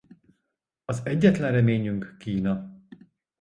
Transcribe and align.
Az 0.85 1.01
egyetlen 1.03 1.51
reményünk 1.51 2.15
Kína. 2.19 2.69